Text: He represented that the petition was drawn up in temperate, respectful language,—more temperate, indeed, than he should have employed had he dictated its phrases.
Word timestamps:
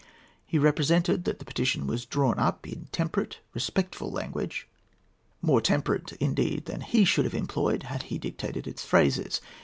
He 0.47 0.57
represented 0.57 1.25
that 1.25 1.37
the 1.37 1.45
petition 1.45 1.85
was 1.85 2.07
drawn 2.07 2.39
up 2.39 2.67
in 2.67 2.87
temperate, 2.91 3.37
respectful 3.53 4.09
language,—more 4.11 5.61
temperate, 5.61 6.13
indeed, 6.13 6.65
than 6.65 6.81
he 6.81 7.05
should 7.05 7.25
have 7.25 7.35
employed 7.35 7.83
had 7.83 8.01
he 8.09 8.17
dictated 8.17 8.65
its 8.65 8.83
phrases. 8.83 9.41